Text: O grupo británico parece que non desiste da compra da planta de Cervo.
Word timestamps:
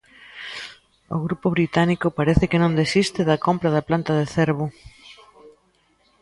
O 1.15 1.17
grupo 1.25 1.47
británico 1.55 2.07
parece 2.19 2.45
que 2.51 2.61
non 2.63 2.77
desiste 2.81 3.21
da 3.29 3.41
compra 3.47 3.73
da 3.75 3.85
planta 3.89 4.11
de 4.19 4.25
Cervo. 4.35 4.65